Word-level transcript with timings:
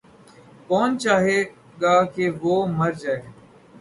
کون 0.67 0.89
چاہے 1.03 1.39
گا 1.81 1.95
کہ 2.13 2.25
وہ 2.41 2.55
مر 2.77 2.91
جاَئے۔ 3.01 3.21